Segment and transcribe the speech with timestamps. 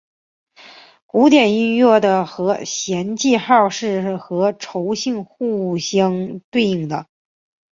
[1.05, 7.05] 古典音乐的和弦记号是和调性互相对应的。